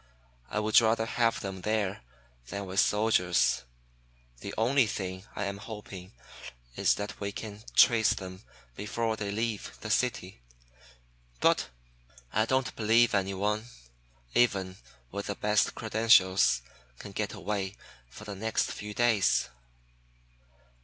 I 0.49 0.57
would 0.59 0.81
rather 0.81 1.05
have 1.05 1.41
them 1.41 1.61
there 1.61 2.01
than 2.47 2.65
with 2.65 2.79
soldiers. 2.79 3.65
The 4.39 4.51
only 4.57 4.87
thing 4.87 5.27
I 5.35 5.43
am 5.45 5.59
hoping 5.59 6.11
is 6.75 6.95
that 6.95 7.19
we 7.19 7.31
can 7.31 7.63
trace 7.75 8.09
them 8.15 8.41
before 8.75 9.15
they 9.15 9.29
leave 9.29 9.77
the 9.81 9.91
city. 9.91 10.41
But 11.39 11.69
I 12.33 12.45
don't 12.47 12.75
believe 12.75 13.13
anyone, 13.13 13.65
even 14.33 14.77
with 15.11 15.27
the 15.27 15.35
best 15.35 15.75
credentials, 15.75 16.63
can 16.97 17.11
get 17.11 17.33
away 17.33 17.75
for 18.09 18.23
the 18.23 18.33
next 18.33 18.71
few 18.71 18.95
days." 18.95 19.49